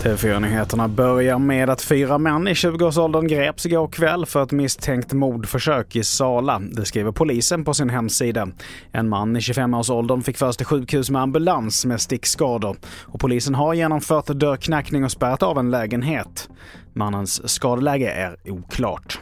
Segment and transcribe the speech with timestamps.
[0.00, 5.96] TV4-nyheterna börjar med att fyra män i 20-årsåldern greps igår kväll för ett misstänkt mordförsök
[5.96, 6.58] i Sala.
[6.58, 8.48] Det skriver polisen på sin hemsida.
[8.92, 12.76] En man i 25-årsåldern fick föras till sjukhus med ambulans med stickskador.
[13.02, 16.48] Och polisen har genomfört dörrknackning och spärrat av en lägenhet.
[16.92, 19.20] Mannens skadeläge är oklart.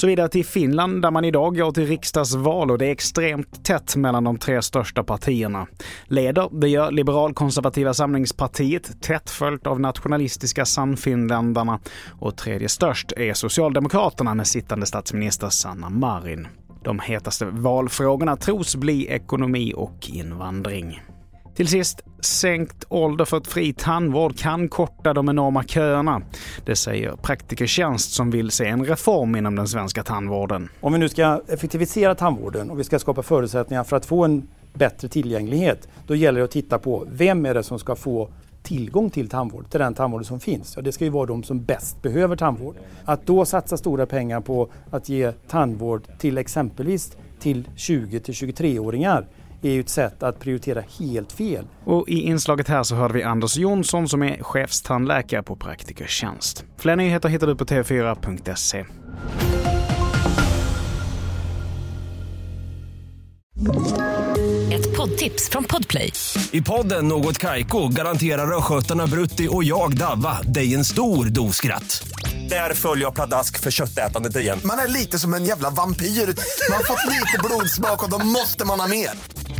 [0.00, 3.96] Så vidare till Finland där man idag går till riksdagsval och det är extremt tätt
[3.96, 5.66] mellan de tre största partierna.
[6.04, 11.78] Leder det gör liberalkonservativa samlingspartiet tätt följt av nationalistiska Sannfinländarna
[12.20, 16.48] och tredje störst är Socialdemokraterna med sittande statsminister Sanna Marin.
[16.84, 21.00] De hetaste valfrågorna tros bli ekonomi och invandring.
[21.60, 26.22] Till sist, sänkt ålder för ett fri tandvård kan korta de enorma köerna.
[26.64, 30.68] Det säger Praktikertjänst som vill se en reform inom den svenska tandvården.
[30.80, 34.48] Om vi nu ska effektivisera tandvården och vi ska skapa förutsättningar för att få en
[34.74, 38.28] bättre tillgänglighet, då gäller det att titta på vem är det som ska få
[38.62, 40.76] tillgång till tandvård, till den tandvård som finns.
[40.76, 42.76] Ja, det ska ju vara de som bäst behöver tandvård.
[43.04, 49.26] Att då satsa stora pengar på att ge tandvård till exempelvis till 20 till 23-åringar
[49.68, 51.64] är ju ett sätt att prioritera helt fel.
[51.84, 56.64] Och i inslaget här så hörde vi Anders Jonsson som är chefstandläkare på Praktikertjänst.
[56.78, 58.84] Fler nyheter hittar du på tv4.se.
[64.72, 66.12] Ett poddtips från Podplay.
[66.50, 72.08] I podden Något Kaiko garanterar östgötarna Brutti och jag, Davva, dig en stor dos skratt.
[72.48, 74.60] Där följer jag pladask för köttätandet igen.
[74.64, 76.06] Man är lite som en jävla vampyr.
[76.06, 79.10] Man har fått lite blodsmak och då måste man ha mer.